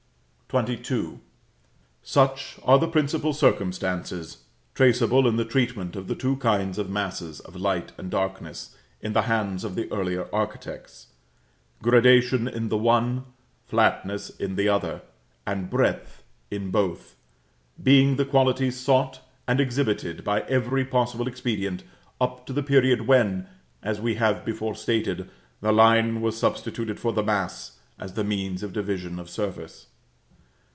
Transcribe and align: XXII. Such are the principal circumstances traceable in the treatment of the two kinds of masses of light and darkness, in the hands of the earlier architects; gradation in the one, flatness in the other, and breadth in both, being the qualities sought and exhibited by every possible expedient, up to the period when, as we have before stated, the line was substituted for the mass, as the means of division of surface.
XXII. 0.53 1.19
Such 2.03 2.59
are 2.65 2.77
the 2.77 2.89
principal 2.89 3.31
circumstances 3.31 4.39
traceable 4.75 5.25
in 5.25 5.37
the 5.37 5.45
treatment 5.45 5.95
of 5.95 6.09
the 6.09 6.13
two 6.15 6.35
kinds 6.35 6.77
of 6.77 6.89
masses 6.89 7.39
of 7.39 7.55
light 7.55 7.93
and 7.97 8.11
darkness, 8.11 8.75
in 8.99 9.13
the 9.13 9.21
hands 9.21 9.63
of 9.63 9.75
the 9.75 9.89
earlier 9.93 10.27
architects; 10.33 11.07
gradation 11.81 12.49
in 12.49 12.67
the 12.67 12.75
one, 12.77 13.23
flatness 13.65 14.29
in 14.29 14.57
the 14.57 14.67
other, 14.67 15.01
and 15.47 15.69
breadth 15.69 16.21
in 16.49 16.69
both, 16.69 17.15
being 17.81 18.17
the 18.17 18.25
qualities 18.25 18.77
sought 18.77 19.21
and 19.47 19.61
exhibited 19.61 20.21
by 20.21 20.41
every 20.49 20.83
possible 20.83 21.29
expedient, 21.29 21.81
up 22.19 22.45
to 22.45 22.51
the 22.51 22.61
period 22.61 23.07
when, 23.07 23.47
as 23.81 24.01
we 24.01 24.15
have 24.15 24.43
before 24.43 24.75
stated, 24.75 25.29
the 25.61 25.71
line 25.71 26.19
was 26.19 26.37
substituted 26.37 26.99
for 26.99 27.13
the 27.13 27.23
mass, 27.23 27.77
as 27.97 28.15
the 28.15 28.23
means 28.25 28.61
of 28.61 28.73
division 28.73 29.17
of 29.17 29.29
surface. 29.29 29.87